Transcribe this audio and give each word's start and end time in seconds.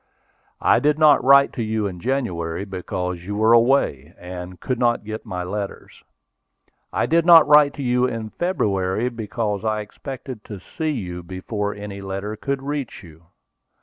"I 0.63 0.79
did 0.79 0.97
not 0.97 1.23
write 1.23 1.53
to 1.53 1.61
you 1.61 1.85
in 1.85 1.99
January 1.99 2.65
because 2.65 3.23
you 3.23 3.35
were 3.35 3.53
away, 3.53 4.15
and 4.17 4.59
could 4.59 4.79
not 4.79 5.03
get 5.03 5.27
my 5.27 5.43
letters. 5.43 6.01
I 6.91 7.05
did 7.05 7.23
not 7.23 7.45
write 7.47 7.75
to 7.75 7.83
you 7.83 8.07
in 8.07 8.31
February, 8.31 9.09
because 9.09 9.63
I 9.63 9.81
expected 9.81 10.43
to 10.45 10.59
see 10.59 10.89
you 10.89 11.21
before 11.21 11.75
any 11.75 12.01
letter 12.01 12.35
could 12.35 12.63
reach 12.63 13.03
you. 13.03 13.27